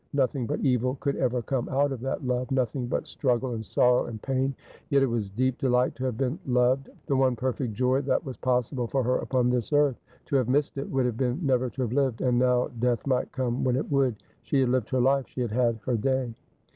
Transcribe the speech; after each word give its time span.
Nothing 0.13 0.47
but 0.47 0.59
evil 0.61 0.95
could 0.95 1.15
ever 1.17 1.43
come 1.43 1.69
out 1.69 1.91
of 1.91 2.01
that 2.01 2.25
love; 2.25 2.49
nothing 2.49 2.87
but 2.87 3.05
struggle, 3.05 3.53
and 3.53 3.63
sorrow, 3.63 4.05
and 4.07 4.19
pain; 4.19 4.55
yet 4.89 5.03
it 5.03 5.05
was 5.05 5.29
deep 5.29 5.59
delight 5.59 5.93
to 5.93 6.05
have 6.05 6.17
been 6.17 6.39
loved, 6.47 6.89
■the 7.07 7.15
one 7.15 7.35
per 7.35 7.53
fect 7.53 7.71
joy 7.73 8.01
that 8.01 8.25
was 8.25 8.35
possible 8.35 8.87
for 8.87 9.03
her 9.03 9.17
upon 9.17 9.51
this 9.51 9.71
earth. 9.71 10.01
To 10.25 10.37
have 10.37 10.49
missed 10.49 10.79
it 10.79 10.89
would 10.89 11.05
have 11.05 11.17
been 11.17 11.37
never 11.45 11.69
to 11.69 11.83
have 11.83 11.93
lived: 11.93 12.19
and 12.21 12.39
now 12.39 12.69
death 12.79 13.05
might 13.05 13.31
come 13.31 13.63
when 13.63 13.75
it 13.75 13.91
would. 13.91 14.15
She 14.41 14.61
had 14.61 14.69
lived 14.69 14.89
her 14.89 14.99
life; 15.01 15.27
she 15.27 15.41
had 15.41 15.51
had 15.51 15.77
her 15.85 15.97
day. 15.97 16.33